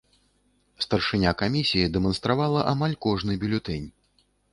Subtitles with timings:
[0.85, 3.87] Старшыня камісіі дэманстравала амаль кожны бюлетэнь.